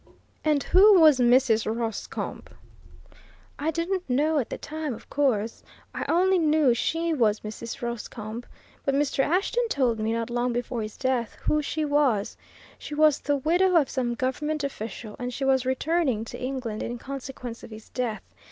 "And 0.43 0.63
who 0.63 0.99
was 0.99 1.19
Mrs. 1.19 1.67
Roscombe?" 1.71 2.45
"I 3.59 3.69
didn't 3.69 4.09
know 4.09 4.39
at 4.39 4.49
the 4.49 4.57
time, 4.57 4.95
of 4.95 5.07
course 5.11 5.61
I 5.93 6.05
only 6.09 6.39
knew 6.39 6.73
she 6.73 7.13
was 7.13 7.41
Mrs. 7.41 7.83
Roscombe. 7.83 8.47
But 8.83 8.95
Mr. 8.95 9.19
Ashton 9.23 9.67
told 9.67 9.99
me, 9.99 10.11
not 10.11 10.31
long 10.31 10.53
before 10.53 10.81
his 10.81 10.97
death, 10.97 11.35
who 11.43 11.61
she 11.61 11.85
was. 11.85 12.35
She 12.79 12.95
was 12.95 13.19
the 13.19 13.37
widow 13.37 13.75
of 13.75 13.91
some 13.91 14.15
government 14.15 14.63
official, 14.63 15.15
and 15.19 15.31
she 15.31 15.45
was 15.45 15.67
returning 15.67 16.25
to 16.25 16.41
England 16.41 16.81
in 16.81 16.97
consequence 16.97 17.61
of 17.61 17.69
his 17.69 17.89
death. 17.89 18.23